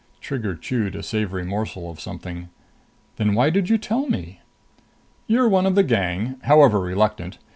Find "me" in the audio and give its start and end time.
4.09-4.39